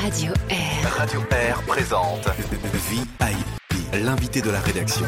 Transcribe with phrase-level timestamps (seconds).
[0.00, 0.92] Radio Air.
[0.98, 3.24] Radio Air présente VIP,
[4.04, 5.04] l'invité de la rédaction.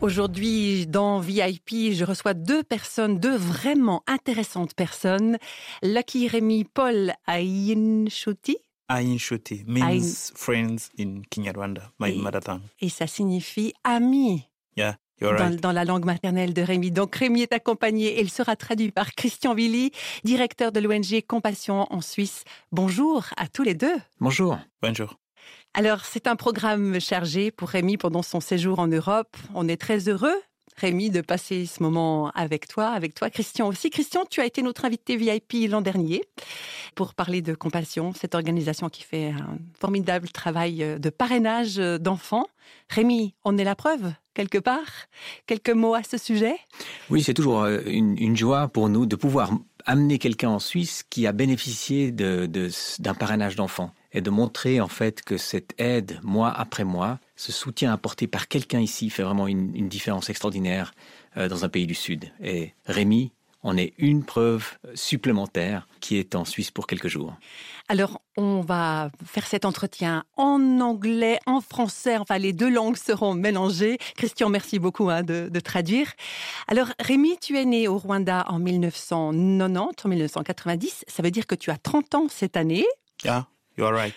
[0.00, 5.38] Aujourd'hui, dans VIP, je reçois deux personnes, deux vraiment intéressantes personnes.
[5.82, 8.58] Lucky Rémi Paul Ainshuti.
[8.88, 12.60] Ainshuti means friends in Kinyarwanda, my Et- mother tongue.
[12.80, 14.44] Et ça signifie ami
[14.76, 16.90] Yeah, dans, la langue maternelle de Rémi.
[16.90, 19.92] Donc Rémi est accompagné et il sera traduit par Christian Willy,
[20.24, 22.44] directeur de l'ONG Compassion en Suisse.
[22.72, 23.96] Bonjour à tous les deux.
[24.20, 24.58] Bonjour.
[24.82, 25.16] Bonjour.
[25.74, 29.36] Alors, c'est un programme chargé pour Rémi pendant son séjour en Europe.
[29.54, 30.34] On est très heureux,
[30.76, 33.90] Rémi, de passer ce moment avec toi, avec toi, Christian aussi.
[33.90, 36.22] Christian, tu as été notre invité VIP l'an dernier
[36.94, 42.46] pour parler de Compassion, cette organisation qui fait un formidable travail de parrainage d'enfants.
[42.88, 44.86] Rémi, on est la preuve, quelque part.
[45.46, 46.54] Quelques mots à ce sujet?
[47.10, 49.50] Oui, c'est toujours euh, une, joie pour nous de pouvoir
[49.84, 54.80] amener quelqu'un en Suisse qui a bénéficié de- de- d'un parrainage d'enfants et de montrer
[54.80, 59.24] en fait que cette aide, mois après mois, ce soutien apporté par quelqu'un ici fait
[59.24, 60.92] vraiment une, une différence extraordinaire
[61.36, 62.30] euh, dans un pays du Sud.
[62.40, 67.34] Et Rémi en est une preuve supplémentaire qui est en Suisse pour quelques jours.
[67.88, 73.34] Alors, on va faire cet entretien en anglais, en français, enfin les deux langues seront
[73.34, 73.98] mélangées.
[74.16, 76.12] Christian, merci beaucoup hein, de, de traduire.
[76.68, 81.54] Alors, Rémi, tu es né au Rwanda en 1990, en 1990, ça veut dire que
[81.54, 82.86] tu as 30 ans cette année.
[83.24, 84.14] Yeah, you're right.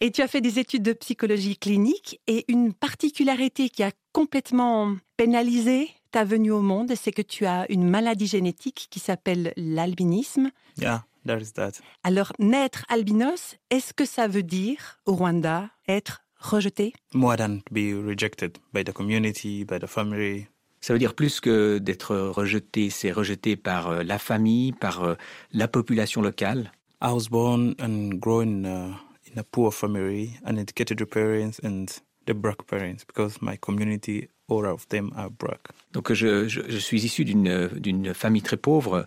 [0.00, 4.96] Et tu as fait des études de psychologie clinique et une particularité qui a complètement
[5.16, 10.50] pénalisé ta venue au monde, c'est que tu as une maladie génétique qui s'appelle l'albinisme.
[10.78, 11.72] Yeah, that is that.
[12.04, 16.92] Alors, naître albinos, est-ce que ça veut dire au Rwanda être rejeté?
[17.14, 20.46] More than to be rejected by the community, by the family.
[20.80, 25.14] Ça veut dire plus que d'être rejeté, c'est rejeté par euh, la famille, par euh,
[25.52, 26.72] la population locale.
[27.00, 28.94] I was born and grown uh,
[29.32, 31.86] in a poor family, uneducated parents and
[32.26, 35.60] the black parents because my community, all of them are black.
[35.92, 39.06] Donc je, je, je suis issu d'une famille très pauvre.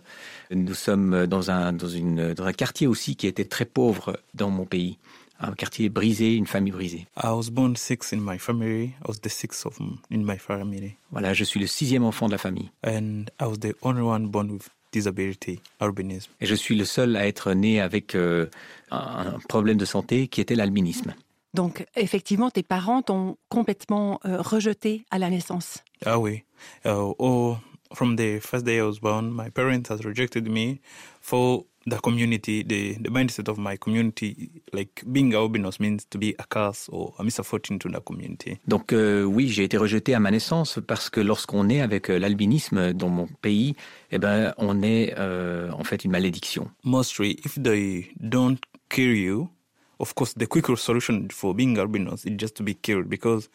[0.50, 4.50] Nous sommes dans un dans une dans un quartier aussi qui était très pauvre dans
[4.50, 4.98] mon pays,
[5.40, 7.06] un quartier brisé, une famille brisée.
[7.22, 8.84] I was born six in my family.
[8.84, 9.78] I was the sixth of
[10.10, 13.58] in my family, Voilà, je suis le sixième enfant de la famille and I was
[13.58, 16.30] the only one born with disability, albinism.
[16.40, 18.46] et je suis le seul à être né avec euh,
[18.90, 21.12] un problème de santé qui était l'albinisme.
[21.56, 25.82] Donc, effectivement, tes parents t'ont complètement euh, rejeté à la naissance.
[26.04, 26.44] Ah oui.
[26.84, 27.56] Uh, oh,
[27.94, 30.80] from the first day I was born, my parents has rejected me
[31.22, 36.34] for the community, the, the mindset of my community, like being albinos means to be
[36.38, 38.58] a curse or a misfortune to the community.
[38.68, 42.18] Donc euh, oui, j'ai été rejeté à ma naissance parce que lorsqu'on est avec euh,
[42.18, 43.76] l'albinisme dans mon pays,
[44.10, 46.68] eh ben on est euh, en fait une malédiction.
[46.84, 48.58] Mostly, if they don't
[48.90, 49.48] kill you,
[49.98, 53.48] of course, the quicker solution for being albinos is just to be killed because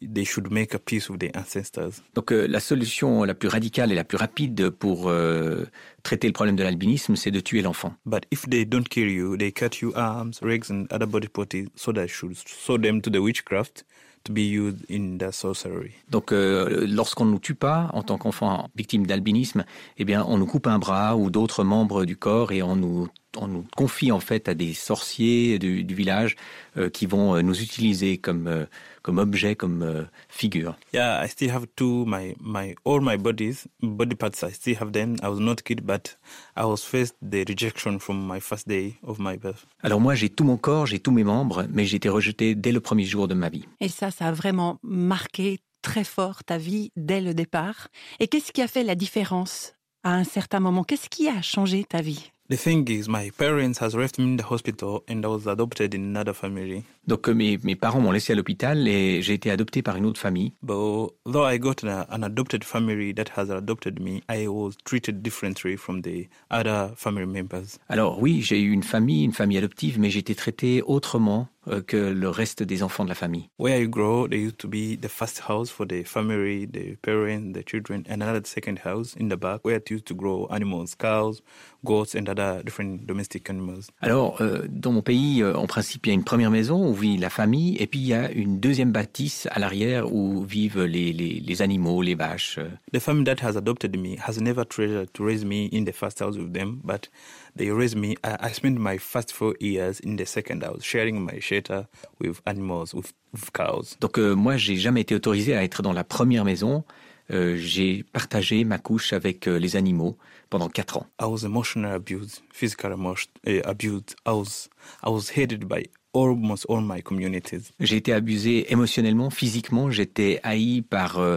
[0.00, 2.02] they should make a peace with their ancestors.
[2.14, 5.66] Donc euh, la solution la plus radicale et la plus rapide pour euh,
[6.02, 7.94] traiter le problème de l'albinisme, c'est de tuer l'enfant.
[8.06, 11.68] But if they don't kill you, they cut you arms, legs, and other body parts
[11.76, 13.84] so that should show them to the witchcraft
[14.24, 15.92] to be used in the sorcery.
[16.10, 19.64] Donc euh, lorsqu'on ne nous tue pas en tant qu'enfant victime d'albinisme,
[19.98, 23.08] eh bien on nous coupe un bras ou d'autres membres du corps et on nous
[23.36, 26.36] on nous confie en fait à des sorciers du, du village
[26.76, 28.66] euh, qui vont euh, nous utiliser comme euh,
[29.02, 30.76] comme objet, comme euh, figure.
[30.92, 34.42] Yeah, I still have two my my all my bodies body parts.
[34.42, 35.16] I still have them.
[35.22, 36.18] I was not killed, but
[36.56, 39.66] I was faced the rejection from my first day of my birth.
[39.82, 42.72] Alors moi j'ai tout mon corps, j'ai tous mes membres, mais j'ai été rejeté dès
[42.72, 43.64] le premier jour de ma vie.
[43.80, 47.88] Et ça, ça a vraiment marqué très fort ta vie dès le départ.
[48.18, 49.72] Et qu'est-ce qui a fait la différence
[50.04, 50.84] à un certain moment?
[50.84, 52.32] Qu'est-ce qui a changé ta vie?
[52.50, 55.94] The thing is, my parents has left me in the hospital, and I was adopted
[55.94, 56.84] in another family.
[57.10, 60.06] Donc euh, mes, mes parents m'ont laissé à l'hôpital et j'ai été adopté par une
[60.06, 60.52] autre famille.
[60.62, 65.76] But though I got an adopted family that has adopted me, I was treated differently
[65.76, 67.80] from the other family members.
[67.88, 71.82] Alors oui, j'ai eu une famille, une famille adoptive, mais j'ai été traité autrement euh,
[71.82, 73.50] que le reste des enfants de la famille.
[73.58, 77.52] Where I grow, there used to be the first house for the family, the parents,
[77.52, 80.94] the children, and another second house in the back where it used to grow animals,
[80.94, 81.42] cows,
[81.84, 83.90] goats, and other different domestic animals.
[84.00, 87.16] Alors, euh, dans mon pays, en principe, il y a une première maison où vit
[87.16, 91.12] la famille, et puis il y a une deuxième bâtisse à l'arrière où vivent les,
[91.12, 92.58] les, les animaux, les vaches.
[92.92, 96.20] The family that has adopted me has never tried to raise me in the first
[96.20, 97.08] house with them, but
[97.56, 98.16] they raised me.
[98.22, 101.86] I, spent my first four years in the second house, sharing my shelter
[102.20, 103.96] with animals, with, with cows.
[104.00, 106.84] Donc euh, moi, j'ai jamais été autorisé à être dans la première maison.
[107.32, 110.18] euh, j'ai partagé ma couche avec euh, les animaux
[110.48, 111.06] pendant quatre ans.
[111.20, 114.16] I was emotionally abused, physically uh, abused.
[114.26, 114.68] I was,
[115.02, 117.72] I was hated by almost all my communities.
[117.80, 121.36] J'ai été abusé émotionnellement, physiquement, j'étais haï par, euh,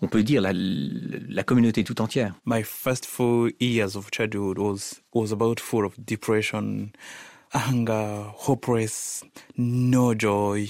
[0.00, 2.34] on peut dire, la, la communauté tout entière.
[2.44, 6.90] My first four years of childhood was was about full of depression,
[7.52, 9.24] anger, hopeless,
[9.56, 10.68] no joy.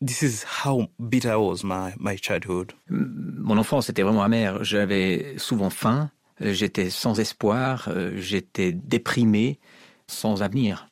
[0.00, 2.72] This is how bitter was my, my childhood.
[2.90, 4.62] Mon enfance était vraiment amère.
[4.62, 9.58] J'avais souvent faim, j'étais sans espoir, euh, j'étais déprimé,
[10.06, 10.88] sans avenir.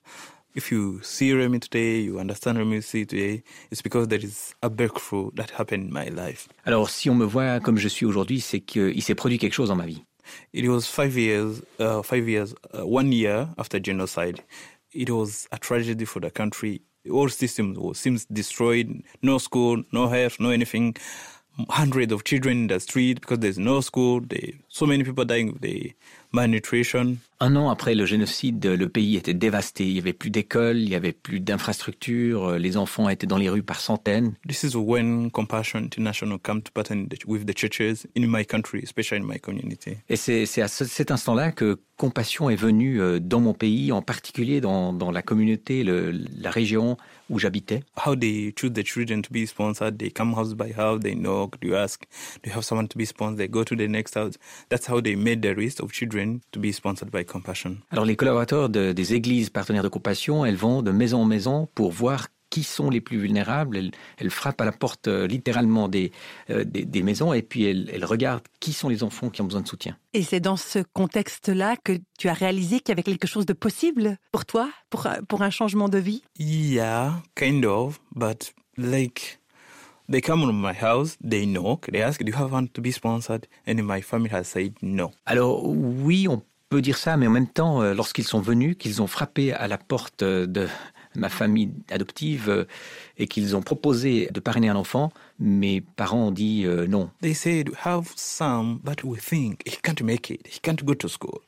[0.55, 3.43] If you see Remy today, you understand Remy today,
[3.73, 6.49] it's because there is a breakthrough that happened in my life.
[6.65, 9.69] Alors si on me voit comme je suis aujourd'hui, c'est qu'il s'est produit quelque chose
[9.69, 10.05] dans ma vie.
[10.53, 14.45] It was five years, uh, five years, uh, one year after genocide.
[14.93, 16.83] It was a tragedy for the country.
[17.11, 19.03] All systems were seems destroyed.
[19.23, 20.97] No school, no health, no anything.
[21.69, 24.21] Hundreds of children in the street because there's no school.
[24.21, 25.93] They, so many people dying of the
[26.33, 27.23] malnutrition.
[27.47, 29.87] Un an après le génocide, le pays était dévasté.
[29.87, 33.51] Il n'y avait plus d'écoles, il n'y avait plus d'infrastructures, les enfants étaient dans les
[33.51, 34.33] rues par centaines.
[34.49, 39.21] This is when Compassion International come to partner with the churches in my country, especially
[39.23, 39.99] in my community.
[40.09, 44.03] Et c'est à ce- cet instant-là que Compassion est venue euh, dans mon pays, en
[44.03, 46.97] particulier dans, dans la communauté, le- la région
[47.31, 47.83] où j'habitais.
[48.07, 51.57] How they choose the children to be sponsored, they come house by house, they knock,
[51.75, 52.03] ask,
[52.43, 53.39] do you have someone to be sponsored?
[53.39, 54.35] They go to the next house.
[54.71, 57.77] That's how they made the list of children to be sponsored by Compassion.
[57.91, 61.69] Alors les collaborateurs de- des églises partenaires de Compassion, elles vont de maison en maison
[61.75, 63.77] pour voir qui sont les plus vulnérables.
[63.77, 66.13] Elles, elles frappent à la porte euh, littéralement des,
[66.51, 69.47] euh, des, des maisons et puis elles, elles regardent qui sont les enfants qui ont
[69.47, 69.97] besoin de soutien.
[70.13, 73.55] Et c'est dans ce contexte-là que tu as réalisé qu'il y avait quelque chose de
[73.55, 76.23] possible pour toi, pour, pour un changement de vie?
[76.39, 79.41] Yeah, kind of, but like
[80.09, 82.93] they come to my house, they knock, they ask, do you have one to be
[82.93, 83.49] sponsored?
[83.67, 85.11] And my family has said no.
[85.27, 86.41] Alors oui, on
[86.75, 89.69] peut dire ça, mais en même temps, euh, lorsqu'ils sont venus, qu'ils ont frappé à
[89.69, 90.67] la porte euh, de
[91.15, 92.65] ma famille adoptive euh,
[93.17, 97.11] et qu'ils ont proposé de parrainer un enfant, mes parents ont dit non.
[97.23, 100.49] They said, we have some, but we think he can't make it.
[100.49, 101.43] He can't go to school.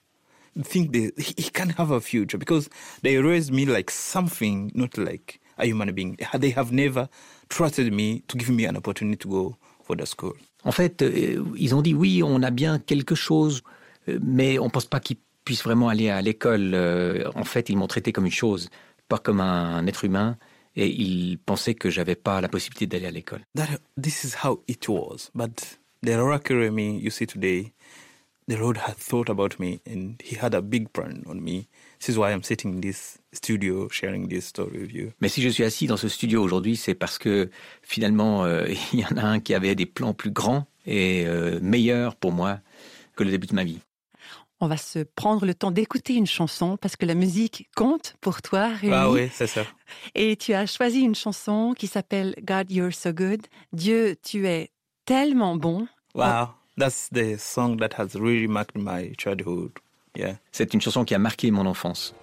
[0.63, 2.71] Think they, he can't have a future because
[3.03, 6.17] they raised me like something, not like a human being.
[6.39, 7.09] They have never
[7.49, 10.35] trusted me to give me an opportunity to go for the school.
[10.65, 11.05] En fait,
[11.57, 13.63] ils ont dit oui, on a bien quelque chose,
[14.23, 16.73] mais on pense pas qu'ils puissent vraiment aller à l'école.
[16.75, 18.69] Euh, En fait, ils m'ont traité comme une chose,
[19.09, 20.37] pas comme un être humain,
[20.77, 23.41] et ils pensaient que j'avais pas la possibilité d'aller à l'école.
[24.01, 25.31] This is how it was.
[25.35, 27.73] But the me you see today,
[28.49, 31.69] the Lord had thought about me and He had a big plan on me.
[31.99, 35.13] This is why I'm sitting in this studio sharing this story with you.
[35.21, 37.51] Mais si je suis assis dans ce studio aujourd'hui, c'est parce que
[37.83, 41.59] finalement, euh, il y en a un qui avait des plans plus grands et euh,
[41.63, 42.61] meilleurs pour moi
[43.17, 43.81] que le début de ma vie.
[44.61, 48.41] On va se prendre le temps d'écouter une chanson parce que la musique compte pour
[48.41, 48.95] toi, Rémi.
[48.95, 49.63] Ah oui, c'est ça.
[50.15, 53.47] Et tu as choisi une chanson qui s'appelle God You're So Good.
[53.73, 54.71] Dieu, tu es
[55.05, 55.87] tellement bon.
[56.15, 59.73] Wow, that's the song that has really marked my childhood.
[60.17, 60.39] Yeah.
[60.53, 62.15] C'est une chanson qui a marqué mon enfance.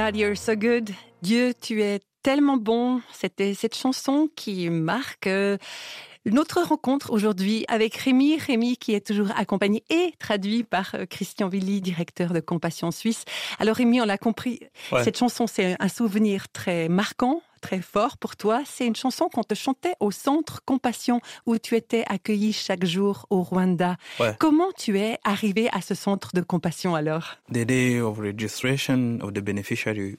[0.00, 0.90] God, you're so good.
[1.20, 3.02] Dieu, tu es tellement bon.
[3.12, 5.58] C'était cette chanson qui marque euh,
[6.24, 8.38] notre rencontre aujourd'hui avec Rémi.
[8.38, 13.24] Rémi qui est toujours accompagné et traduit par euh, Christian Willy, directeur de Compassion Suisse.
[13.58, 15.04] Alors Rémi, on l'a compris, Ouais.
[15.04, 18.62] cette chanson c'est un souvenir très marquant, très fort pour toi.
[18.64, 23.26] C'est une chanson qu'on te chantait au centre Compassion où tu étais accueilli chaque jour
[23.30, 23.96] au Rwanda.
[24.18, 24.34] Ouais.
[24.38, 27.36] Comment tu es arrivé à ce centre de compassion alors?
[27.52, 30.18] The day of registration of the beneficiary,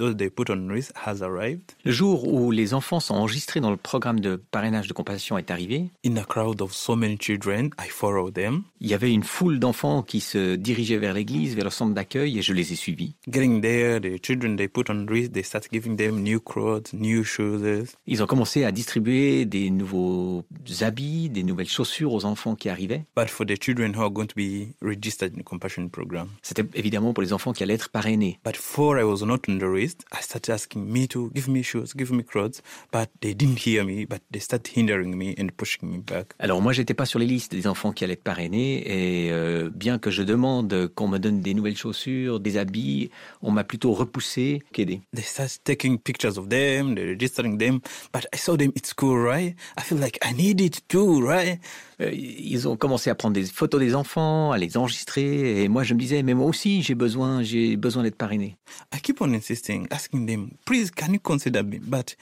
[0.00, 1.72] those they put on risk, has arrived.
[1.84, 5.50] Le jour où les enfants sont enregistrés dans le programme de parrainage de compassion est
[5.50, 8.62] arrivé, In a crowd of so many children, I followed them.
[8.80, 12.38] il y avait une foule d'enfants qui se dirigeaient vers l'église, vers le centre d'accueil,
[12.38, 13.14] et je les ai suivis.
[13.28, 17.22] Getting there, the children they put on risk, they start giving them new clothes, new
[17.22, 17.84] shoes.
[18.06, 20.44] Ils ont commencé à distribuer des nouveaux
[20.80, 23.04] habits, des nouvelles chaussures aux enfants qui arrivaient.
[23.16, 26.28] But for the children who are going to be registered in the compassion program.
[26.42, 28.38] C'était évidemment pour les enfants qui allaient être parrainés.
[28.44, 31.62] But before I was not on the list, I started asking me to give me
[31.62, 32.62] shoes, give me clothes.
[32.92, 36.34] But they didn't hear me, but they started hindering me and pushing me back.
[36.38, 39.70] Alors moi, j'étais pas sur les listes des enfants qui allaient être parrainés, et euh,
[39.72, 43.10] bien que je demande qu'on me donne des nouvelles chaussures, des habits,
[43.42, 45.00] on m'a plutôt repoussé qu'aidé.
[45.14, 47.80] They started taking pictures of them, they're registering them.
[48.12, 49.54] But I saw them at school, right?
[49.78, 51.60] I feel like I need it too, right?
[52.00, 55.82] Euh, ils ont commencé à prendre des photos des enfants, à les enregistrer, et moi
[55.82, 58.56] je me disais, mais moi aussi j'ai besoin, j'ai besoin d'être parrainé.
[58.94, 61.78] I keep on insisting, asking them, please, can you consider me?
[61.78, 62.14] But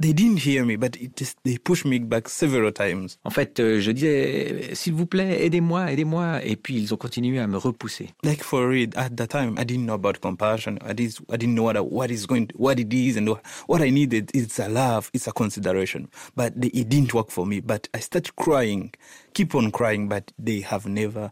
[0.00, 3.16] they didn't hear me, but it just, they pushed me back several times.
[3.24, 7.38] En fait, euh, je disais, s'il vous plaît, aidez-moi, aidez-moi, et puis ils ont continué
[7.38, 8.10] à me repousser.
[8.24, 10.78] Like for real, at that time, I didn't know about compassion.
[10.84, 13.42] I didn't, I didn't know what, I- what is going, what it is, and what,
[13.68, 16.08] what I needed It's a love, it's a consideration.
[16.34, 17.60] But they, it didn't work for me.
[17.60, 18.92] But I started crying,
[19.32, 21.30] keep on crying, but they have never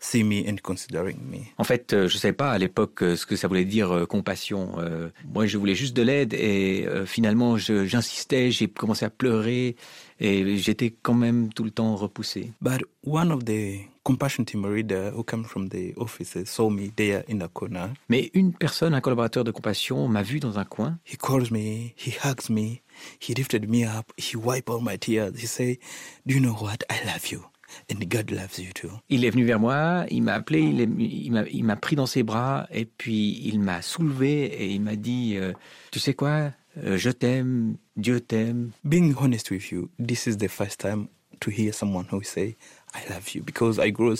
[0.00, 1.38] seen me and considering me.
[1.58, 3.92] En fait, euh, je ne savais pas à l'époque euh, ce que ça voulait dire
[3.94, 4.76] euh, compassion.
[4.78, 9.76] Euh, moi, je voulais juste de l'aide et euh, finalement, j'insistais, j'ai commencé à pleurer
[10.18, 12.50] et j'étais quand même tout le temps repoussé.
[12.62, 17.22] But one of the compassion team leader who came from the offices saw me there
[17.30, 17.90] in the corner.
[18.08, 20.98] Mais une personne, un collaborateur de compassion, m'a vu dans un coin.
[21.06, 22.80] He calls me, he hugs me,
[23.20, 25.32] he lifted me up, he wiped all my tears.
[25.36, 25.78] He say,
[26.26, 26.78] "Do you know what?
[26.90, 27.42] I love you,
[27.90, 31.76] and God loves you too." Il est venu vers moi, il m'a appelé, il, m'a
[31.76, 35.52] pris dans ses bras et puis il m'a soulevé et il m'a dit, euh,
[35.90, 38.70] tu sais quoi, Euh, je t'aime, Dieu t'aime.
[38.84, 41.08] Being honest with you, this is the first time
[41.40, 42.56] to hear someone who say,
[42.94, 44.14] "I love you," because I grew,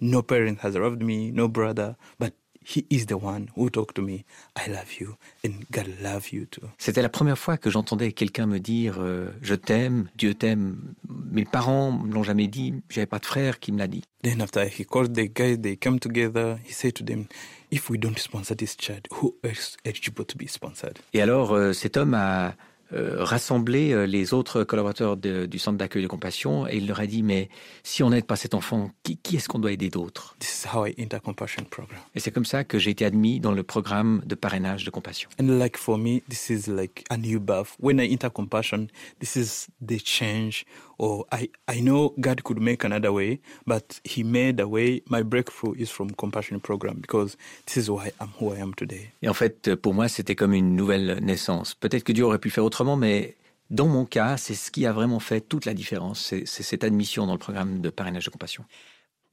[0.00, 2.34] no parent has loved me, no brother, but
[2.66, 4.24] he is the one who talked to me.
[4.56, 6.66] I love you, and God love you too.
[6.78, 10.94] C'était la première fois que j'entendais quelqu'un me dire euh, je t'aime, Dieu t'aime.
[11.08, 14.02] Mes parents me l'ont jamais dit, j'avais pas de frère qui me l'a dit.
[14.22, 16.58] Then after he called the guys, they come together.
[16.64, 17.26] He said to them,
[17.70, 21.72] "If we don't sponsor this child, who else eligible to be sponsored?" Et alors euh,
[21.72, 22.56] cet homme a
[22.92, 27.00] euh, rassemblé euh, les autres collaborateurs de- du centre d'accueil de compassion et il leur
[27.00, 27.48] a dit mais
[27.82, 30.68] si on n'aide pas cet enfant, qui, qui est-ce qu'on doit aider d'autre This is
[30.76, 31.98] how I enter compassion program.
[32.14, 35.28] Et c'est comme ça que j'ai été admis dans le programme de parrainage de compassion.
[35.40, 37.74] And like for me, this is like a new birth.
[37.80, 38.86] When I enter compassion,
[39.20, 40.64] this is the change.
[40.98, 45.02] Or I, I know God could make another way, but He made a way.
[45.10, 47.36] My breakthrough is from compassion program because
[47.66, 49.10] this is why I'm who I am today.
[49.22, 51.74] Et en fait, pour moi, c'était comme une nouvelle naissance.
[51.74, 53.36] Peut-être que Dieu aurait pu faire autrement, mais
[53.68, 56.20] dans mon cas, c'est ce qui a vraiment fait toute la différence.
[56.20, 58.64] C'est c'est cette admission dans le programme de parrainage de compassion.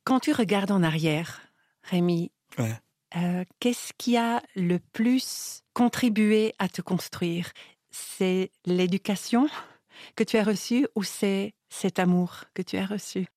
[0.04, 1.42] Quand tu regardes en arrière,
[1.84, 2.30] Rémi,
[2.60, 2.74] Ouais.
[3.16, 7.52] euh, qu'est-ce qui a le plus contribué à te construire?
[7.92, 9.48] C'est l'éducation?
[10.16, 13.28] Que tu as reçue ou c'est cet amour que tu as reçu?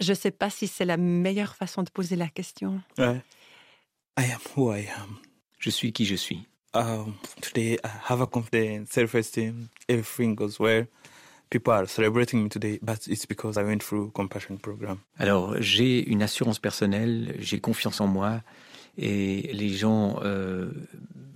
[0.00, 2.80] Je ne sais pas si c'est la meilleure façon de poser la question.
[2.98, 3.20] I
[4.16, 5.18] am who I am.
[5.58, 6.46] Je suis qui je suis.
[6.74, 9.68] Um, today I have a confidence, self-esteem.
[9.88, 10.86] Everything goes well.
[11.50, 14.98] People are celebrating me today, but it's because I went through compassion program.
[15.18, 18.42] Alors, j'ai une assurance personnelle, j'ai confiance en moi,
[18.98, 20.72] et les gens euh,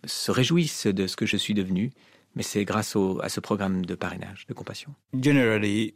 [0.05, 1.93] se réjouissent de ce que je suis devenu,
[2.39, 4.91] mais c'est grâce au- à ce programme de parrainage de compassion.
[5.29, 5.95] generally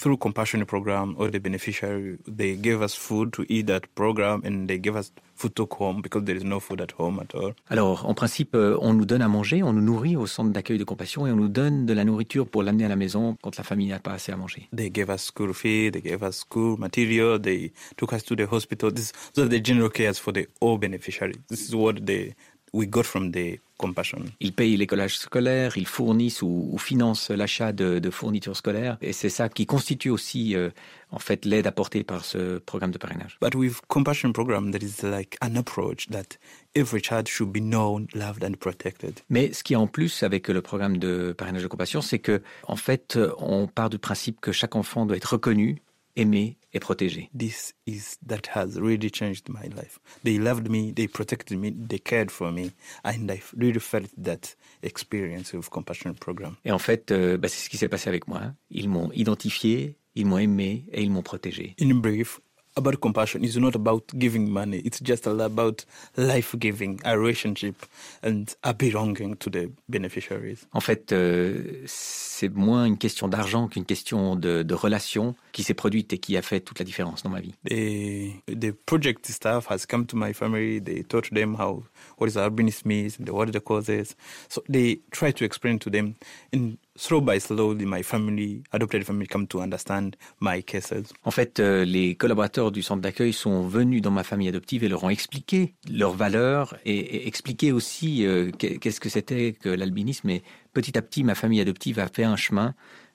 [0.00, 4.66] through compassion program or the beneficiary they give us food to eat that program and
[4.68, 7.52] they give us food to home because there is no food at home at all
[7.68, 10.78] Alors, en principe, euh, on nous donne à manger, on nous nourrit au centre d'accueil
[10.78, 13.56] de compassion, et on nous donne de la nourriture pour l'amener à la maison quand
[13.58, 14.68] la famille n'a pas assez à manger.
[14.74, 18.46] they gave us school fee they gave us school material they took us to the
[18.50, 22.32] hospital this those are the general cares for the all beneficiaries this is what the
[22.72, 24.24] we got from the compassion.
[24.40, 28.96] Ils payent l'écolage scolaire, ils fournissent ou, ou financent l'achat de, de fournitures scolaires.
[29.02, 30.70] Et c'est ça qui constitue aussi, euh,
[31.10, 33.38] en fait, l'aide apportée par ce programme de parrainage.
[33.40, 36.38] But with compassion program, there is like an approach that
[36.74, 39.20] every child should be known, loved and protected.
[39.28, 42.42] Mais ce qui est en plus avec le programme de parrainage de compassion, c'est que,
[42.66, 45.82] en fait, on part du principe que chaque enfant doit être reconnu,
[46.16, 47.30] aimé et protégé.
[47.36, 49.98] This is that has really changed my life.
[50.24, 52.72] They loved me, they protected me, they cared for me,
[53.04, 56.56] and I really felt that experience of compassion program.
[56.64, 58.52] Et en fait, euh, bah, c'est ce qui s'est passé avec moi.
[58.70, 61.74] Ils m'ont identifié, ils m'ont aimé et ils m'ont protégé.
[61.80, 62.40] In brief,
[62.76, 64.78] about compassion is not about giving money.
[64.84, 65.84] It's just about
[66.16, 67.86] life giving, a relationship,
[68.22, 70.66] and a belonging to the beneficiaries.
[70.72, 75.74] En fait, euh, c'est moins une question d'argent qu'une question de, de relation qui s'est
[75.74, 77.54] produite et qui a fait toute la différence dans ma vie.
[77.64, 80.80] The the project staff has come to my family.
[80.80, 81.82] They taught them how
[82.18, 84.16] what is albinism is and what are the causes.
[84.48, 86.14] So they try to explain to them.
[86.52, 91.12] And slow by slowly, my family, adopted family, come to understand my cases.
[91.24, 94.88] En fait, euh, les collaborateurs du centre d'accueil sont venus dans ma famille adoptive et
[94.88, 99.68] leur ont expliqué leurs valeurs et, et expliqué aussi euh, qu'est- qu'est-ce que c'était que
[99.68, 100.30] l'albinisme.
[100.30, 102.74] Et petit à petit, ma famille adoptive a fait un chemin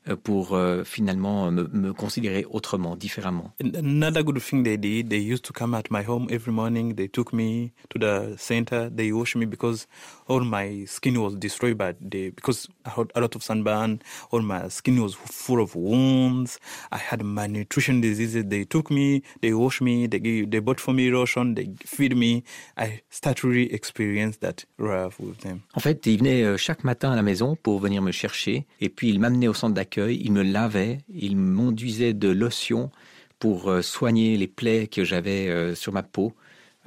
[0.09, 3.53] euh, pour euh, finalement me, me considérer autrement, différemment.
[3.61, 6.95] Another good thing they did, they used to come at my home every morning.
[6.95, 8.89] They took me to the center.
[8.89, 9.87] They washed me because
[10.31, 14.01] all my skin was destroyed by the because I had a lot of sunburn.
[14.31, 16.57] All my skin was full of wounds.
[16.91, 18.45] I had malnutrition diseases.
[18.45, 19.23] They took me.
[19.41, 20.07] They washed me.
[20.07, 21.55] They gave, they bought for me lotion.
[21.55, 22.43] They feed me.
[22.77, 25.59] I start really experience that love with them.
[25.75, 28.89] En fait, ils venaient euh, chaque matin à la maison pour venir me chercher et
[28.89, 32.89] puis ils m'amenaient au centre d'accueil, ils me lavaient, ils m'enduisaient de lotion
[33.39, 36.33] pour euh, soigner les plaies que j'avais euh, sur ma peau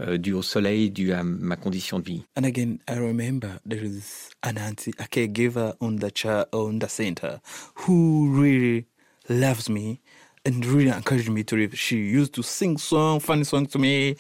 [0.01, 2.25] euh, dues au soleil, dues à ma condition de vie.
[2.37, 6.89] And again, I remember there is an auntie, a caregiver on the chair on the
[6.89, 7.41] center,
[7.87, 8.87] who really
[9.29, 10.01] loves me
[10.45, 11.79] and really encouraged me to live.
[11.79, 14.17] She used to sing song, funny songs to me,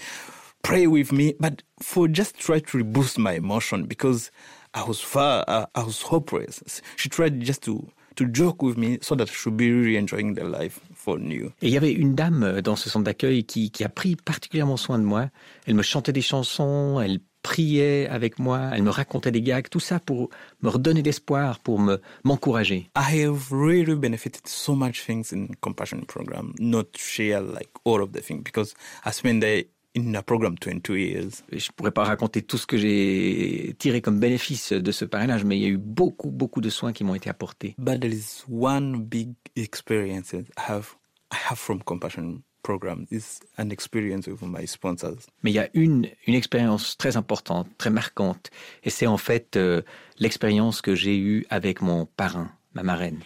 [0.62, 4.30] pray with me, but for just try to boost my emotion because
[4.72, 6.80] I was far, uh, I was hopeless.
[6.96, 10.34] She tried just to to joke with me so that I should be really enjoying
[10.34, 11.46] the life for new.
[11.62, 14.16] Et il y avait une dame euh, dans ce centre d'accueil qui, qui a pris
[14.16, 15.28] particulièrement soin de moi.
[15.66, 19.78] Elle me chantait des chansons, elle priait avec moi, elle me racontait des gags, tout
[19.78, 20.30] ça pour
[20.62, 22.88] me redonner l'espoir, pour me m'encourager.
[22.96, 28.12] I have really benefited so much things in compassion program, not share like all of
[28.12, 28.74] the things because
[29.04, 29.64] I spent there
[29.96, 31.44] in a program 22 years.
[31.52, 35.56] Je pourrais pas raconter tout ce que j'ai tiré comme bénéfice de ce parrainage, mais
[35.56, 37.74] il y a eu beaucoup, beaucoup de soins qui m'ont été apportés.
[37.78, 40.96] But there is one big experience that I have
[41.32, 45.26] I have from compassion program is an experience with my sponsors.
[45.42, 48.50] Mais il y a une, une expérience très importante, très marquante,
[48.82, 49.82] et c'est en fait euh,
[50.18, 53.20] l'expérience que j'ai eue avec mon parrain, ma marraine.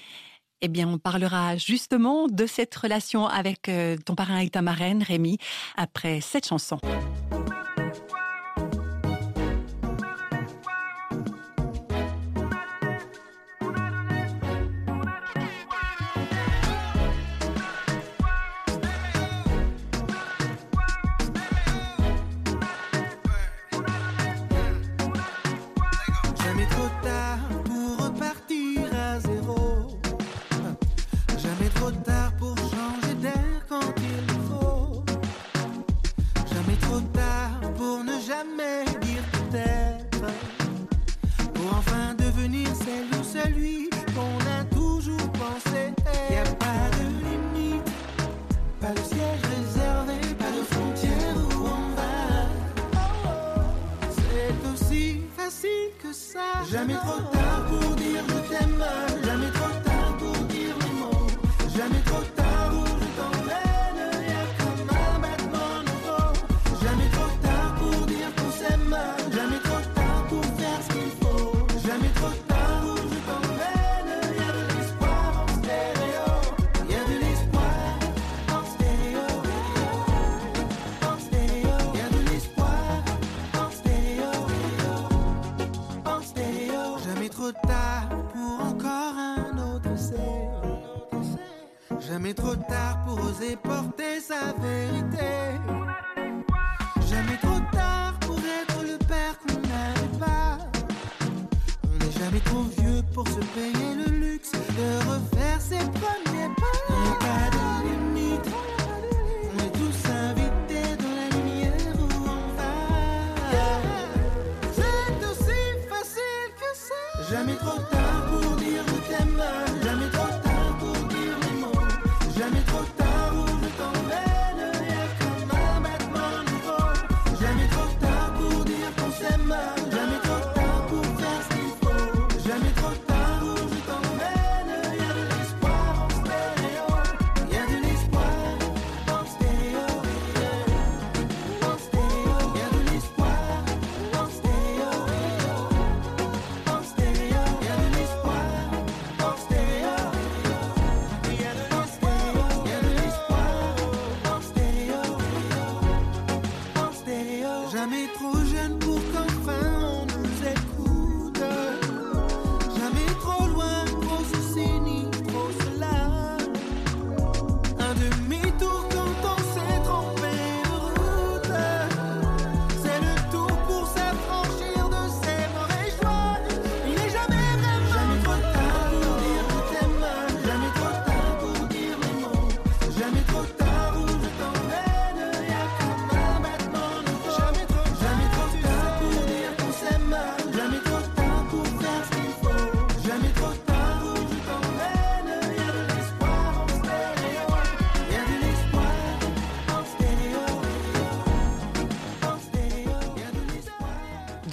[0.61, 5.03] Eh bien, on parlera justement de cette relation avec euh, ton parrain et ta marraine,
[5.03, 5.39] Rémi,
[5.77, 6.79] après cette chanson.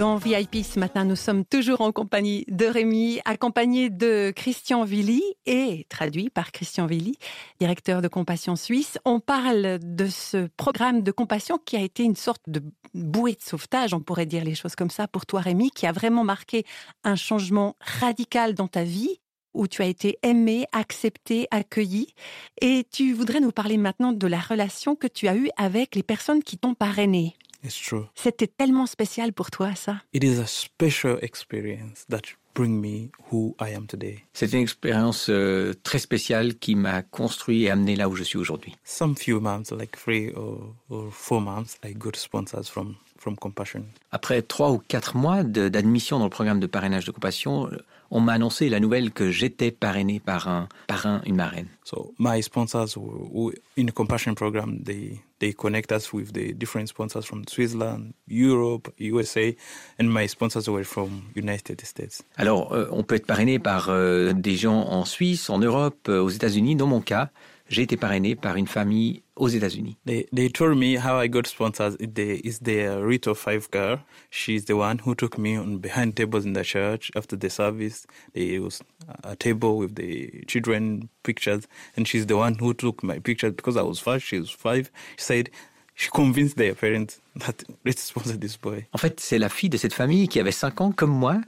[0.05, 5.23] Dans VIP ce matin, nous sommes toujours en compagnie de Rémi, accompagné de Christian Villy
[5.47, 7.17] et traduit par Christian Villy,
[7.59, 8.99] directeur de Compassion Suisse.
[9.03, 12.61] On parle de ce programme de compassion qui a été une sorte de
[12.93, 15.91] bouée de sauvetage, on pourrait dire les choses comme ça, pour toi Rémi, qui a
[15.91, 16.65] vraiment marqué
[17.03, 19.19] un changement radical dans ta vie
[19.55, 22.13] où tu as été aimé, accepté, accueilli.
[22.61, 26.03] Et tu voudrais nous parler maintenant de la relation que tu as eue avec les
[26.03, 27.35] personnes qui t'ont parrainé.
[27.65, 28.05] It's true.
[28.13, 30.01] C'était tellement spécial pour toi, ça.
[30.13, 32.21] It is a special experience that
[32.53, 34.23] bring me who I am today.
[34.33, 38.37] C'est une expérience euh, très spéciale qui m'a construit et amené là où je suis
[38.37, 38.75] aujourd'hui.
[38.83, 43.85] Some few months, like three or, or four months, I got sponsors from from Compassion.
[44.11, 47.71] Après trois ou quatre mois d'admission dans le programme de parrainage de compassion,
[48.11, 51.67] on m'a annoncé la nouvelle que j'étais parrainé par un parrain, une marraine.
[51.83, 54.83] So my sponsors were, were in the Compassion program.
[54.83, 59.55] They they connect us with the different sponsors from Switzerland, Europe, USA,
[59.99, 62.23] and my sponsors were from United States.
[62.37, 66.21] Alors, euh, on peut être parrainé par euh, des gens en Suisse, en Europe, euh,
[66.21, 66.75] aux États-Unis.
[66.75, 67.29] Dans mon cas,
[67.67, 69.97] j'ai été parrainé par une famille aux États-Unis.
[70.05, 71.95] They they told me how I got sponsors.
[71.99, 73.99] It the, is the Rito Five girl.
[74.29, 78.05] She's the one who took me on behind tables in the church after the service.
[78.33, 78.81] There was
[79.23, 83.77] a table with the children pictures, and she's the one who took my pictures because
[83.77, 84.21] I was five.
[84.23, 84.91] She was five.
[85.17, 85.49] She said
[85.95, 88.85] she convinced their parents that let's sponsor this boy.
[88.93, 91.39] En fait, c'est la fille de cette famille qui avait 5 ans, comme moi,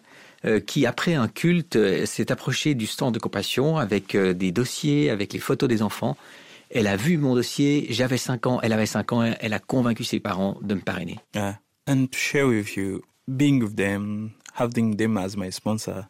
[0.59, 5.09] qui, après un culte, euh, s'est approchée du stand de compassion avec euh, des dossiers,
[5.09, 6.17] avec les photos des enfants.
[6.69, 10.03] Elle a vu mon dossier, j'avais 5 ans, elle avait 5 ans, elle a convaincu
[10.03, 11.17] ses parents de me parrainer.
[11.35, 11.53] Uh,
[11.87, 16.07] and share with you, being with them, having them as my sponsor,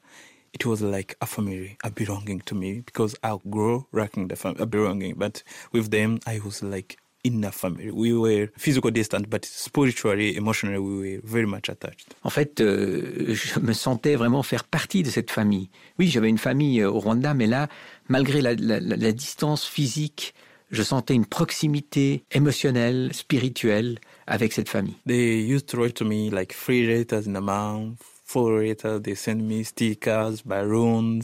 [0.54, 4.56] it was like a family, a belonging to me because I grew lacking the fam-
[4.60, 5.16] a belonging.
[5.16, 7.90] But with them, I was like in a family.
[7.92, 12.14] We were physical distant, but spiritually, emotionally, we were very much attached.
[12.24, 15.70] En fait, euh, je me sentais vraiment faire partie de cette famille.
[16.00, 17.68] Oui, j'avais une famille euh, au Rwanda, mais là,
[18.08, 20.34] malgré la, la- la- la distance physique,
[20.72, 24.96] je sentais une proximité émotionnelle, spirituelle avec cette famille.
[25.08, 29.00] They used to write to me like three letters in a month, four letters.
[29.02, 31.22] They send me stickers, balloons.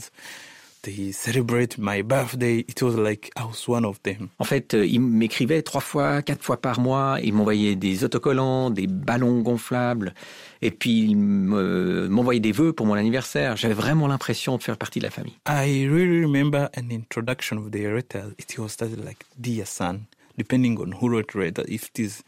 [0.84, 2.58] They celebrate my birthday.
[2.68, 4.28] It was like I was one of them.
[4.38, 7.16] En fait, euh, ils m'écrivaient trois fois, quatre fois par mois.
[7.22, 10.12] Ils m'envoyaient des autocollants, des ballons gonflables.
[10.60, 13.56] Et puis, ils me- m'envoyaient des vœux pour mon anniversaire.
[13.56, 15.32] J'avais vraiment l'impression de faire partie de la famille.
[15.48, 18.24] I really remember an introduction of the letter.
[18.38, 20.00] It was started like "Dear son,"
[20.36, 21.64] depending on who wrote letter.
[21.66, 22.22] If it is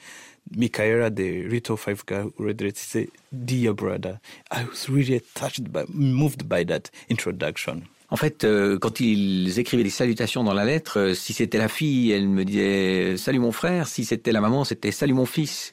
[0.56, 4.18] Michaela, the Rito Five guy who wrote it, said, "Dear brother."
[4.50, 7.88] I was really touched by, moved by that introduction.
[8.08, 11.68] En fait, euh, quand ils écrivaient des salutations dans la lettre, euh, si c'était la
[11.68, 13.88] fille, elle me disait Salut mon frère.
[13.88, 15.72] Si c'était la maman, c'était Salut mon fils.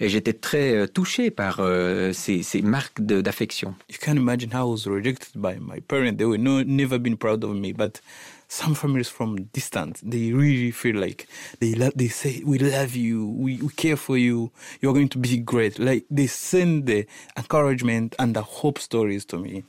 [0.00, 3.74] Et j'étais très euh, touché par euh, ces, marques d'affection.
[3.88, 6.16] You can imagine how I was rejected by my parents.
[6.16, 8.00] They were no, never been proud of me, but
[8.48, 11.26] some families from distance, they really feel like
[11.60, 15.18] they lo- they say, "We love you, we, we care for you, you're going to
[15.18, 17.06] be great." Like they send the
[17.36, 19.62] encouragement and the hope stories to me.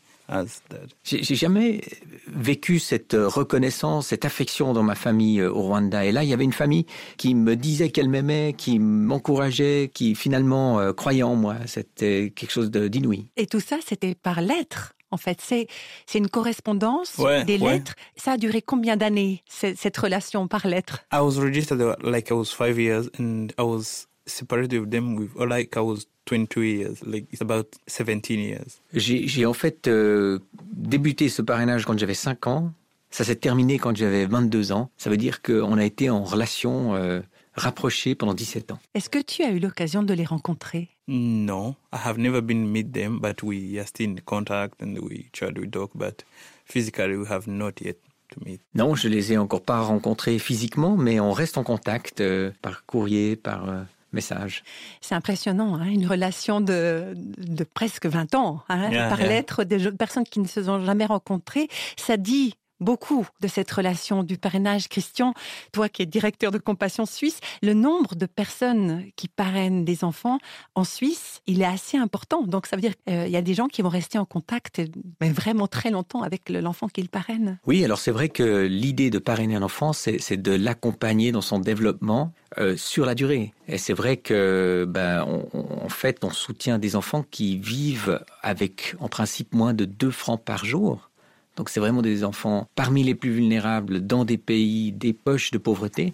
[1.04, 1.82] J'ai j'ai jamais
[2.28, 6.04] vécu cette euh, reconnaissance, cette affection dans ma famille euh, au Rwanda.
[6.06, 6.86] Et là, il y avait une famille
[7.18, 11.56] qui me disait qu'elle m'aimait, qui m'encourageait, qui finalement euh, croyait en moi.
[11.68, 13.28] C'était quelque chose de- d'inouï.
[13.38, 14.94] Et tout ça, c'était par lettres.
[15.12, 15.68] En fait, c'est
[16.08, 17.74] c'est une correspondance, Ouais, des ouais.
[17.74, 17.94] lettres.
[18.18, 21.06] Ça a duré combien d'années ce- cette relation par lettres?
[21.14, 25.16] I was registered uh, like I was five years, and I was separated with them
[25.16, 26.96] with or like I was 22 years.
[27.06, 28.82] Like it's about 17 years.
[28.94, 30.40] J'ai en fait euh,
[30.74, 32.74] débuté ce parrainage quand j'avais 5 ans.
[33.12, 34.90] Ça s'est terminé quand j'avais 22 ans.
[34.98, 37.22] Ça veut dire qu'on a été en relation euh,
[37.54, 38.80] rapprochée pendant 17 ans.
[38.94, 40.90] Est-ce que tu as eu l'occasion de les rencontrer?
[41.08, 45.30] No, I have never been meet them, but we are still in contact and we
[45.34, 46.26] chat, we talk, but
[46.66, 47.98] physically we have not yet
[48.30, 48.62] to meet.
[48.74, 52.86] Non, je les ai encore pas rencontrés physiquement, mais on reste en contact euh, par
[52.86, 53.84] courrier, par euh,
[54.16, 54.64] message.
[55.02, 59.28] C'est impressionnant, hein, une relation de, de presque 20 ans, hein, Yeah, par yeah.
[59.28, 61.68] lettres, des jeunes personnes qui ne se sont jamais rencontrées.
[61.98, 64.88] Ça dit beaucoup de cette relation du parrainage.
[64.90, 65.34] Christian,
[65.72, 70.40] toi qui es directeur de Compassion Suisse, le nombre de personnes qui parrainent des enfants
[70.76, 72.44] en Suisse, il est assez important.
[72.44, 74.82] Donc ça veut dire qu'il y a des gens qui vont rester en contact
[75.22, 77.58] mais vraiment très longtemps avec le- l'enfant qu'ils parrainent.
[77.66, 81.60] Oui, alors c'est vrai que l'idée de parrainer un enfant, c'est de l'accompagner dans son
[81.60, 83.54] développement euh, sur la durée.
[83.68, 89.10] Et c'est vrai que, ben, en fait, on soutient des enfants qui vivent avec, en
[89.10, 91.10] principe, moins de 2 francs par jour.
[91.56, 95.58] Donc c'est vraiment des enfants parmi les plus vulnérables dans des pays, des poches de
[95.58, 96.14] pauvreté.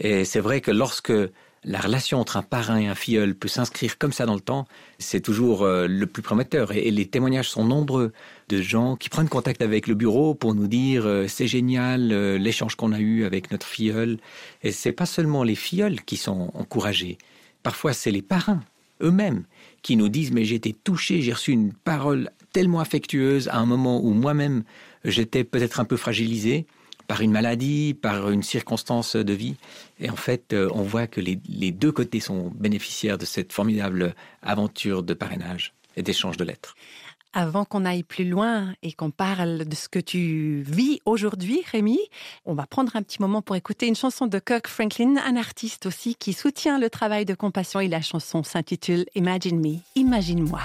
[0.00, 1.12] Et c'est vrai que lorsque
[1.64, 4.66] la relation entre un parrain et un filleul peut s'inscrire comme ça dans le temps,
[4.98, 6.72] c'est toujours euh, le plus prometteur.
[6.72, 8.12] Et, les témoignages sont nombreux
[8.48, 12.38] de gens qui prennent contact avec le bureau pour nous dire euh, c'est génial euh,
[12.38, 14.18] l'échange qu'on a eu avec notre filleul.
[14.62, 17.18] Et c'est pas seulement les filleuls qui sont encouragés.
[17.62, 18.62] Parfois c'est les parrains
[19.02, 19.44] eux-mêmes
[19.82, 23.66] qui nous disent mais j'ai été touché, j'ai reçu une parole tellement affectueuse à un
[23.66, 24.64] moment où moi-même
[25.04, 26.66] j'étais peut-être un peu fragilisé
[27.08, 29.56] par une maladie, par une circonstance de vie.
[29.98, 31.36] Et en fait, euh, on voit que les,
[31.72, 36.76] deux côtés sont bénéficiaires de cette formidable aventure de parrainage et d'échange de lettres.
[37.34, 41.98] Avant qu'on aille plus loin et qu'on parle de ce que tu vis aujourd'hui, Rémi,
[42.46, 45.86] on va prendre un petit moment pour écouter une chanson de Kirk Franklin, un artiste
[45.86, 50.60] aussi qui soutient le travail de compassion et la chanson s'intitule Imagine Me, Imagine-moi.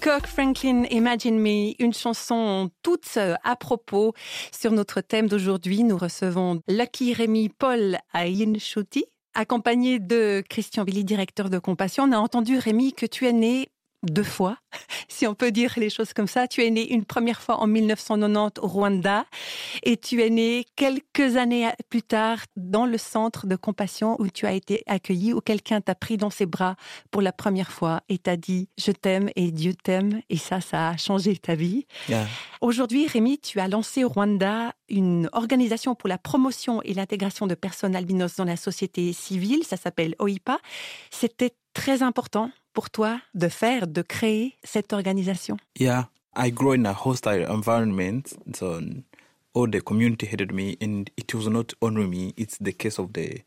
[0.00, 4.12] Kirk Franklin, Imagine Me, une chanson toute à propos.
[4.52, 9.04] Sur notre thème d'aujourd'hui, nous recevons Lucky Rémi Paul Aïn Chouti,
[9.34, 12.04] accompagné de Christian Billy, directeur de Compassion.
[12.04, 13.68] On a entendu, Rémi, que tu es né
[14.04, 14.58] deux fois,
[15.08, 16.48] si on peut dire les choses comme ça.
[16.48, 19.24] Tu es né une première fois en 1990 au Rwanda
[19.82, 24.46] et tu es né quelques années plus tard dans le centre de compassion où tu
[24.46, 26.76] as été accueilli, où quelqu'un t'a pris dans ses bras
[27.10, 30.90] pour la première fois et t'a dit je t'aime et Dieu t'aime et ça, ça
[30.90, 31.86] a changé ta vie.
[32.60, 37.54] Aujourd'hui, Rémi, tu as lancé au Rwanda une organisation pour la promotion et l'intégration de
[37.54, 39.64] personnes albinos dans la société civile.
[39.64, 40.58] Ça s'appelle OIPA.
[41.10, 45.56] C'était très important pour toi de faire, de créer cette organisation?
[45.78, 48.80] Yeah, I grew in a hostile environment, so
[49.54, 52.34] all the community hated me, and it was not only me.
[52.36, 53.42] It's the case of the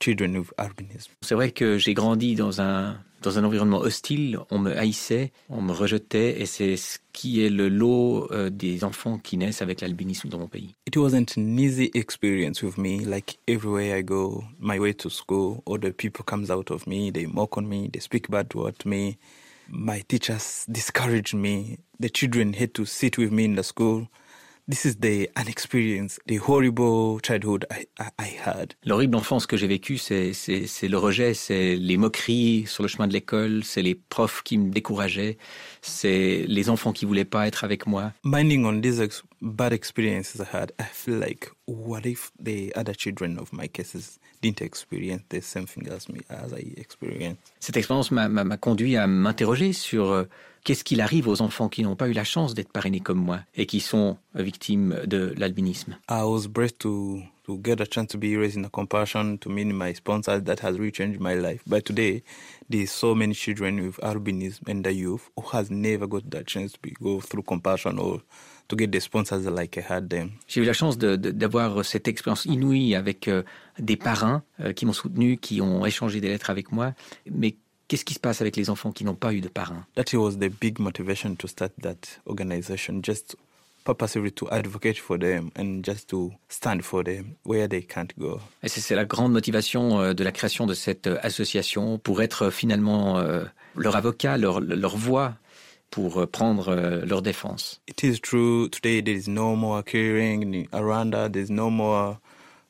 [0.00, 1.12] children with albinism.
[1.20, 5.60] C'est vrai que j'ai grandi dans un dans un environnement hostile, on me haïssait, on
[5.62, 9.80] me rejetait, et c'est ce qui est le lot euh, des enfants qui naissent avec
[9.80, 10.74] l'albinisme dans mon pays.
[10.86, 13.04] It wasn't an easy experience with me.
[13.04, 17.26] Like everywhere I go, my way to school, other people comes out of me, they
[17.26, 19.18] mock on me, they speak bad word to me.
[19.68, 21.78] My teachers discouraged me.
[22.00, 24.08] The children had to sit with me in the school.
[24.70, 28.74] This is the an experience, the horrible childhood I, I, I had.
[28.84, 32.88] L'horrible enfance que j'ai vécue, c'est c'est- c'est le rejet, c'est les moqueries sur le
[32.88, 35.38] chemin de l'école, c'est les profs qui me décourageaient,
[35.82, 38.12] c'est les enfants qui voulaient pas être avec moi.
[38.24, 39.00] On these
[39.40, 44.18] bad experiences I had, I feel like, what if the other children of my cases
[44.42, 47.40] didn't experience the same thing as me, as I experienced?
[47.60, 50.24] Cette expérience m'a- conduit à m'interroger sur euh,
[50.64, 53.40] qu'est-ce qu'il arrive aux enfants qui n'ont pas eu la chance d'être parrainés comme moi
[53.54, 55.96] et qui sont victimes de l'albinisme.
[56.08, 59.48] I was blessed to to get a chance to be raised in a compassion to
[59.48, 61.62] meet my sponsors that has really changed my life.
[61.66, 62.22] But today,
[62.68, 66.72] there's so many children with albinism and the youth who has never got that chance
[66.74, 68.22] to be, go through compassion or
[68.70, 70.30] to get the sponsors like I had them.
[70.48, 73.42] J'ai eu la chance d'avoir cette expérience inouïe avec euh,
[73.78, 76.94] des parrains euh, qui m'ont soutenu, qui ont échangé des lettres avec moi.
[77.30, 77.56] Mais
[77.88, 79.84] qu'est-ce qui se passe avec les enfants qui n'ont pas eu de parrains?
[79.96, 83.36] That was the big motivation to start that organization, just
[83.84, 88.38] purposely to advocate for them and just to stand for them where they can't go.
[88.62, 92.46] Et c'est la grande motivation euh, de la création de cette euh, association pour être
[92.46, 93.44] euh, finalement euh,
[93.76, 95.34] leur avocat, leur, leur voix
[95.90, 97.80] pour euh, prendre euh, leur défense.
[97.88, 102.18] It is true today there is no more carrying in Aranda, there's no more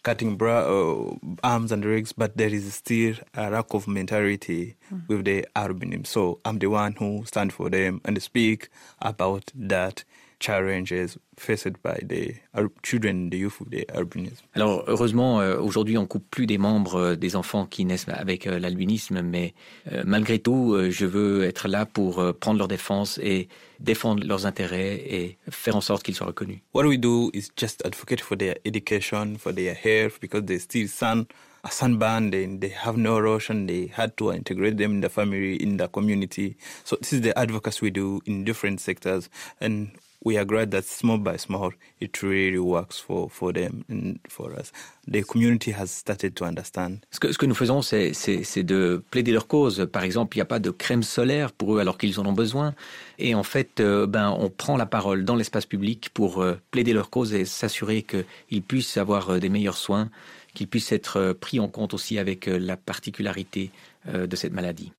[0.02, 4.76] cutting bra- uh, arms and legs, but there is still a lack of mentality
[5.08, 6.06] with the albinism.
[6.06, 8.70] So I'm the one who stand for them and speak
[9.02, 10.04] about that
[10.40, 12.34] challenges faced by the
[12.82, 14.42] children, the youth with the albinism.
[14.54, 18.46] Alors heureusement, euh, aujourd'hui, on coupe plus des membres euh, des enfants qui naissent avec
[18.46, 19.54] euh, l'albinisme, mais
[19.92, 23.48] euh, malgré tout, je veux être là pour prendre leur défense et
[23.78, 26.58] défendre leurs intérêts et faire en sorte qu'ils soient reconnus.
[26.74, 30.88] What we do is just advocate for their education, for their health, because they still
[30.88, 31.26] sun
[31.62, 35.56] a sunburn, they, they have no ration, they had to integrate them in the family,
[35.56, 36.56] in the community.
[36.84, 39.28] So this is the advocacy we do in different sectors,
[39.60, 39.90] and
[40.24, 44.52] we are glad that small by small, it really works for, for them and for
[44.58, 44.70] us.
[45.08, 46.98] The community has started to understand.
[47.10, 49.88] Ce que, nous faisons, c'est- de plaider leur cause.
[49.90, 52.32] Par exemple, il n'y a pas de crème solaire pour eux alors qu'ils en ont
[52.34, 52.74] besoin.
[53.18, 56.92] Et en fait, euh, ben, on prend la parole dans l'espace public pour euh, plaider
[56.92, 60.10] leur cause et s'assurer qu'ils puissent avoir euh, des meilleurs soins,
[60.54, 63.70] qu'ils puissent être pris en compte aussi avec la particularité
[64.12, 64.92] de cette maladie.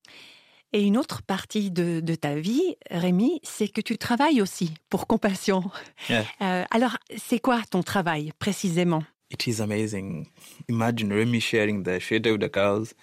[0.74, 5.05] Et une autre partie de, de ta vie, Rémi, c'est que tu travailles aussi pour
[5.07, 5.63] Compassion.
[6.09, 6.26] Yeah.
[6.41, 9.03] Euh, alors, c'est quoi ton travail précisément?
[9.32, 10.28] It is amazing.
[10.69, 12.93] Imagine Remy sharing the shelter with the cows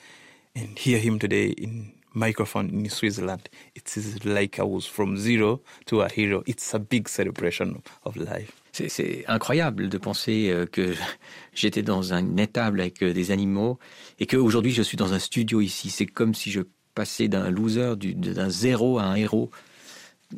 [0.56, 3.48] and hear him today in microphone in Switzerland.
[3.76, 6.42] It is like I was from zero to a hero.
[6.46, 8.52] It's a big celebration of life.
[8.72, 10.94] C'est- incroyable de penser euh, que
[11.54, 13.78] j'étais dans un étable avec euh, des animaux
[14.20, 15.90] et qu'aujourd'hui je suis dans un studio ici.
[15.90, 16.60] C'est comme si je
[16.98, 19.50] passais d'un loser, du- d'un zéro à un héros.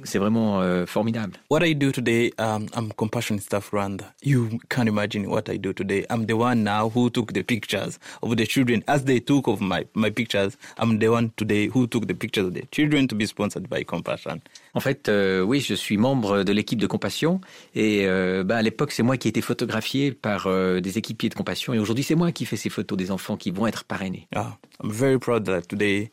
[0.05, 1.33] C'est vraiment euh, formidable.
[1.51, 4.05] What I do today, um, I'm compassion staff Rwanda.
[4.23, 6.07] You can't imagine what I do today.
[6.09, 9.61] I'm the one now who took the pictures of the children as they took of
[9.61, 10.57] my, my pictures.
[10.79, 13.85] I'm the one today who took the pictures of the children to be sponsored by
[13.85, 14.39] Compassion.
[14.75, 17.41] En fait, euh, oui, je suis membre de l'équipe de Compassion
[17.75, 21.31] et euh, bah, à l'époque, c'est moi qui ai été photographié par euh, des équipiers
[21.31, 23.83] de Compassion et aujourd'hui, c'est moi qui fais ces photos des enfants qui vont être
[23.83, 24.29] parrainés.
[24.33, 26.13] Yeah, I'm very proud that today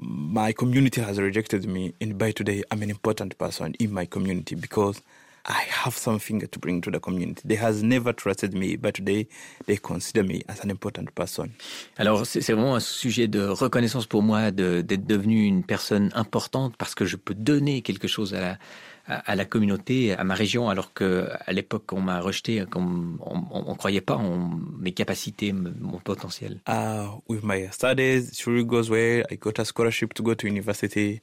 [0.00, 4.54] my community has rejected me, and by today I'm an important person in my community
[4.54, 5.00] because
[5.44, 7.42] I have something to bring to the community.
[7.44, 9.26] They has never trusted me, but today
[9.66, 11.50] they consider me as an important person.
[11.98, 16.76] Alors, c'est vraiment un sujet de reconnaissance pour moi de- d'être devenu une personne importante
[16.76, 18.58] parce que je peux donner quelque chose à la,
[19.06, 23.18] à, la communauté, à ma région, alors que l'époque, on m'a rejeté, on,
[23.50, 26.60] on croyait pas en mes capacités, mon potentiel.
[26.68, 29.24] Uh, with my studies, it goes well.
[29.30, 31.20] I got a scholarship to go to university.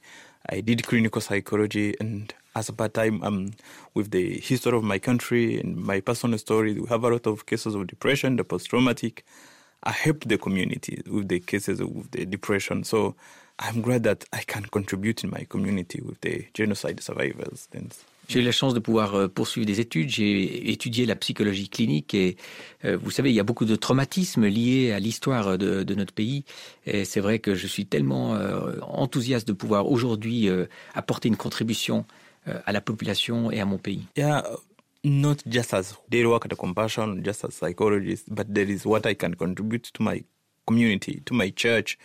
[0.47, 3.51] I did clinical psychology, and as a part time, um,
[3.93, 7.45] with the history of my country and my personal story, we have a lot of
[7.45, 9.25] cases of depression, the post traumatic.
[9.83, 12.83] I help the community with the cases of the depression.
[12.83, 13.15] So
[13.59, 17.67] I'm glad that I can contribute in my community with the genocide survivors.
[18.29, 20.09] J'ai eu la chance de pouvoir euh, poursuivre des études.
[20.09, 22.37] J'ai étudié la psychologie clinique et
[22.85, 26.13] euh, vous savez, il y a beaucoup de traumatismes liés à l'histoire de, de notre
[26.13, 26.43] pays.
[26.85, 31.37] Et c'est vrai que je suis tellement euh, enthousiaste de pouvoir aujourd'hui euh, apporter une
[31.37, 32.05] contribution
[32.47, 34.03] euh, à la population et à mon pays.
[34.15, 34.43] yeah,
[35.03, 39.15] not just as they work at compassion, just as psychologist, but there is what I
[39.15, 40.23] can contribute to my
[40.65, 41.97] community, to my church,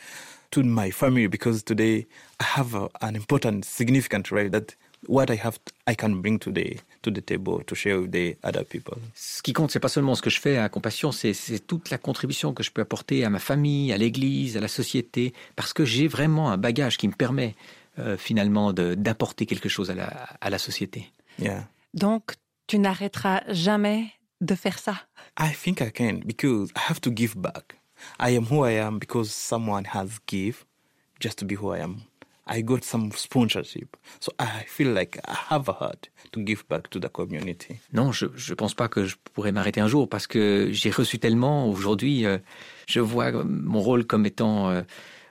[0.54, 2.06] to my family, because today
[2.40, 4.76] I have a, an important, significant role that
[5.06, 8.36] what I have, I can bring to the to the table to share with the
[8.42, 8.96] other people.
[9.14, 11.34] Ce qui compte, c'est pas seulement ce que je fais à Compassion, c'est
[11.66, 15.34] toute la contribution que je peux apporter à ma famille, à l'Église, à la société,
[15.56, 17.54] parce que j'ai vraiment un bagage qui me permet
[17.98, 20.06] euh, finalement d'apporter quelque chose à la,
[20.40, 21.12] à la société.
[21.38, 22.32] Yeah, Donc,
[22.66, 24.06] tu n'arrêteras jamais
[24.40, 24.94] de faire ça?
[25.38, 27.76] I think I can because I have to give back.
[28.18, 30.64] I am who I am because someone has give
[31.20, 32.02] just to be who I am.
[32.46, 36.90] I got some sponsorship, so I feel like I have a heart to give back
[36.90, 37.80] to the community.
[37.92, 41.18] Non, je ne pense pas que je pourrais m'arrêter un jour parce que j'ai reçu
[41.18, 41.66] tellement.
[41.66, 42.36] Aujourd'hui, euh,
[42.86, 44.82] je vois mon rôle comme étant, euh,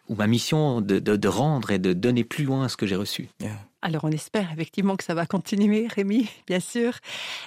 [0.10, 2.96] ou ma mission de, de- de rendre et de donner plus loin ce que j'ai
[2.96, 3.30] reçu.
[3.40, 3.58] Yeah.
[3.82, 6.94] Alors on espère effectivement que ça va continuer, Rémi, bien sûr.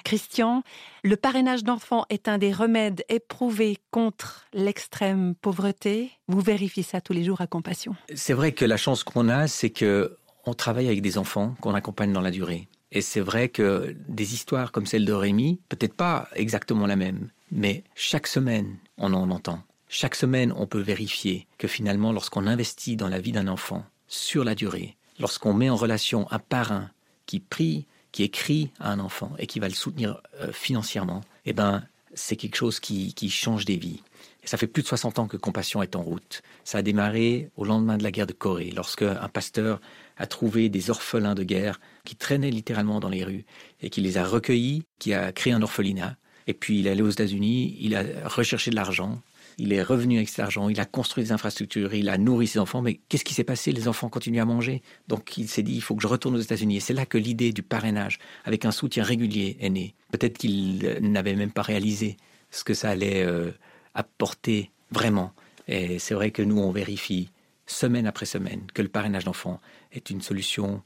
[0.03, 0.63] Christian,
[1.03, 6.11] le parrainage d'enfants est un des remèdes éprouvés contre l'extrême pauvreté.
[6.27, 7.95] Vous vérifiez ça tous les jours à Compassion.
[8.13, 11.73] C'est vrai que la chance qu'on a, c'est que on travaille avec des enfants qu'on
[11.73, 12.67] accompagne dans la durée.
[12.93, 17.29] Et c'est vrai que des histoires comme celle de Rémi, peut-être pas exactement la même,
[17.51, 19.61] mais chaque semaine, on en entend.
[19.89, 24.43] Chaque semaine, on peut vérifier que finalement, lorsqu'on investit dans la vie d'un enfant sur
[24.43, 26.91] la durée, lorsqu'on met en relation un parrain
[27.25, 31.53] qui prie, qui écrit à un enfant et qui va le soutenir euh, financièrement, eh
[31.53, 31.83] ben,
[32.13, 34.01] c'est quelque chose qui, qui change des vies.
[34.43, 36.41] Et ça fait plus de 60 ans que Compassion est en route.
[36.63, 39.79] Ça a démarré au lendemain de la guerre de Corée, lorsque un pasteur
[40.17, 43.45] a trouvé des orphelins de guerre qui traînaient littéralement dans les rues
[43.81, 46.17] et qui les a recueillis, qui a créé un orphelinat.
[46.47, 49.21] Et puis il est allé aux États-Unis, il a recherché de l'argent,
[49.57, 52.59] il est revenu avec cet argent, il a construit des infrastructures, il a nourri ses
[52.59, 53.71] enfants, mais qu'est-ce qui s'est passé?
[53.71, 54.83] Les enfants continuent à manger.
[55.07, 56.77] Donc il s'est dit, il faut que je retourne aux États-Unis.
[56.77, 59.95] Et c'est là que l'idée du parrainage, avec un soutien régulier, est née.
[60.11, 62.17] Peut-être qu'il euh, n'avait même pas réalisé
[62.51, 63.51] ce que ça allait euh,
[63.95, 65.33] apporter vraiment.
[65.67, 67.29] Et c'est vrai que nous, on vérifie
[67.65, 69.59] semaine après semaine que le parrainage d'enfants
[69.91, 70.81] est une solution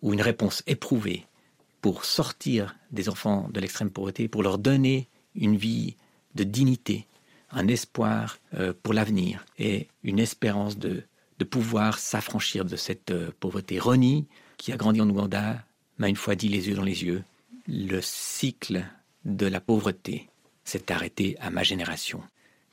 [0.00, 1.26] ou une réponse éprouvée
[1.82, 5.96] pour sortir des enfants de l'extrême pauvreté, pour leur donner une vie
[6.34, 7.06] de dignité,
[7.56, 11.02] un espoir euh, pour l'avenir et une espérance de,
[11.38, 13.78] de pouvoir s'affranchir de cette euh, pauvreté.
[13.78, 14.26] Ronnie,
[14.58, 15.64] qui a grandi en Ouganda,
[15.98, 17.24] m'a une fois dit les yeux dans les yeux,
[17.66, 18.84] le cycle
[19.24, 20.28] de la pauvreté
[20.64, 22.22] s'est arrêté à ma génération.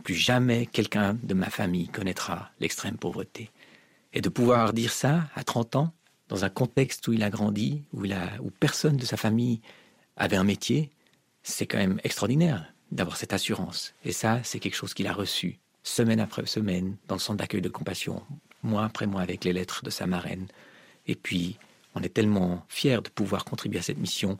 [0.03, 3.49] Plus jamais quelqu'un de ma famille connaîtra l'extrême pauvreté.
[4.11, 5.93] Et de pouvoir dire ça à 30 ans,
[6.27, 9.61] dans un contexte où il a grandi, où, où personne de sa famille
[10.17, 10.91] avait un métier,
[11.41, 13.93] c'est quand même extraordinaire d'avoir cette assurance.
[14.05, 17.61] Et ça, c'est quelque chose qu'il a reçu semaine après semaine dans le centre d'accueil
[17.61, 18.23] de compassion,
[18.61, 20.47] mois après mois avec les lettres de sa marraine.
[21.07, 21.57] Et puis,
[21.95, 24.39] on est tellement fiers de pouvoir contribuer à cette mission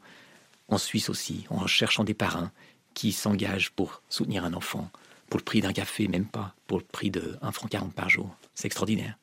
[0.70, 2.52] en Suisse aussi, en cherchant des parrains
[2.94, 4.90] qui s'engagent pour soutenir un enfant,
[5.30, 8.10] pour le prix d'un café, même pas, pour le prix de 1 franc 40 par
[8.10, 8.36] jour.
[8.56, 9.18] C'est extraordinaire.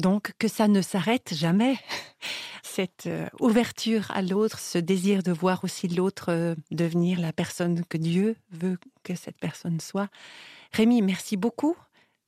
[0.00, 1.76] Donc que ça ne s'arrête jamais.
[2.62, 7.84] Cette euh, ouverture à l'autre, ce désir de voir aussi l'autre euh, devenir la personne
[7.84, 10.08] que Dieu veut que cette personne soit.
[10.72, 11.76] Rémi, merci beaucoup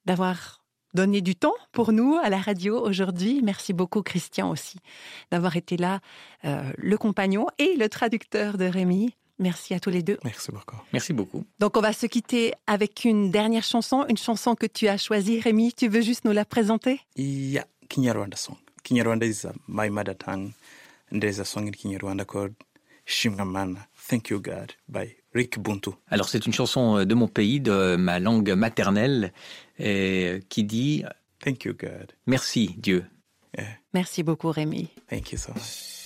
[0.05, 0.62] d'avoir
[0.95, 3.41] donné du temps pour nous à la radio aujourd'hui.
[3.43, 4.79] Merci beaucoup Christian aussi
[5.31, 6.01] d'avoir été là,
[6.45, 9.14] euh, le compagnon et le traducteur de Rémi.
[9.43, 10.18] Merci à tous les deux.
[10.24, 10.76] Merci beaucoup.
[10.93, 11.45] Merci beaucoup.
[11.59, 15.40] Donc on va se quitter avec une dernière chanson, une chanson que tu as choisie.
[15.40, 17.01] Rémi, tu veux juste nous la présenter?
[17.16, 18.57] Yeah, Kinyarwanda song.
[18.84, 20.53] Kinyarwanda is my mother tongue,
[21.12, 22.55] and there's a song in Kinyarwanda called
[23.07, 23.86] Shimramana.
[24.09, 25.90] Thank you, God, by Rick Buntu.
[26.11, 29.32] Alors c'est une chanson euh, de mon pays, de ma langue maternelle,
[29.78, 31.05] et, euh, qui dit
[31.40, 32.12] Thank you, God.
[32.26, 33.05] Merci Dieu.
[33.59, 34.88] Yeah, Merci beaucoup Rémi.
[35.11, 36.01] thank you so much.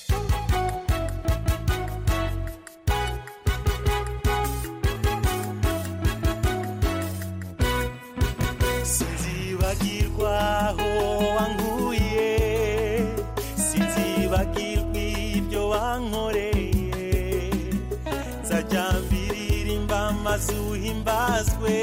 [20.37, 21.74] Maze uhimbazwe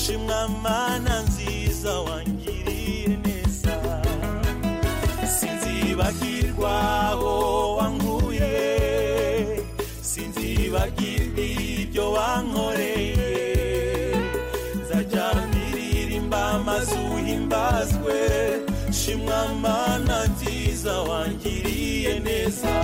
[0.00, 3.74] shimwa mana nziza wangiriye neza.
[5.38, 6.72] Sinzibagirwa
[7.10, 7.32] aho
[7.76, 8.52] wankuye
[10.10, 11.40] sinzibagirwa
[11.82, 13.30] ibyo wankoreye.
[14.82, 18.16] Nzajya mbiririmba maze uhimbazwe
[19.00, 22.74] shimwa mana nziza wangiriye neza.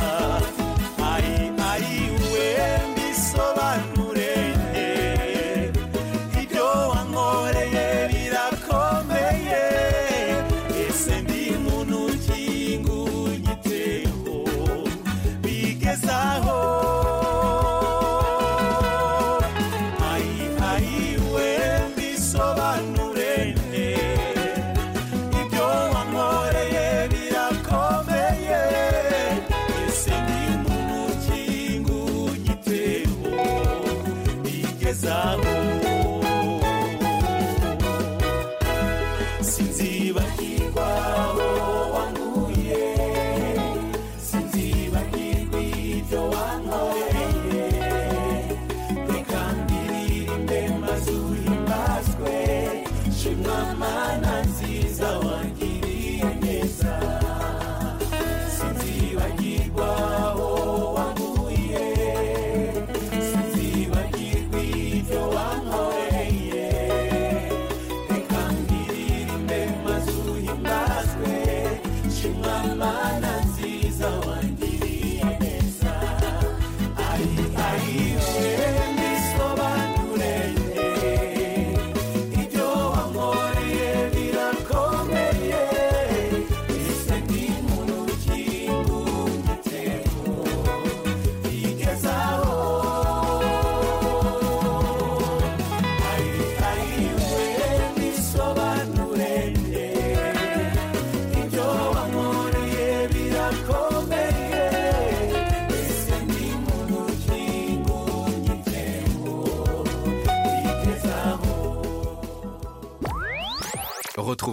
[39.45, 40.22] sinziba